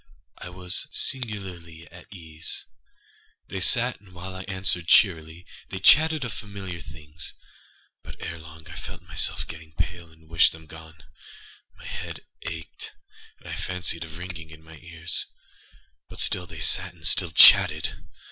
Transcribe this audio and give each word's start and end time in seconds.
I 0.39 0.49
was 0.49 0.87
singularly 0.89 1.87
at 1.91 2.11
ease. 2.11 2.65
They 3.49 3.59
sat, 3.59 3.99
and 3.99 4.13
while 4.15 4.33
I 4.33 4.41
answered 4.45 4.87
cheerily, 4.87 5.45
they 5.69 5.79
chatted 5.79 6.25
of 6.25 6.33
familiar 6.33 6.79
things. 6.79 7.35
But, 8.01 8.15
ere 8.19 8.39
long, 8.39 8.67
I 8.67 8.73
felt 8.73 9.03
myself 9.03 9.45
getting 9.45 9.73
pale 9.73 10.09
and 10.11 10.27
wished 10.27 10.53
them 10.53 10.65
gone. 10.65 11.03
My 11.77 11.85
head 11.85 12.21
ached, 12.47 12.93
and 13.39 13.47
I 13.47 13.53
fancied 13.55 14.03
a 14.03 14.09
ringing 14.09 14.49
in 14.49 14.63
my 14.63 14.77
ears: 14.77 15.27
but 16.09 16.19
still 16.19 16.47
they 16.47 16.61
sat 16.61 16.95
and 16.95 17.05
still 17.05 17.29
chatted. 17.31 18.01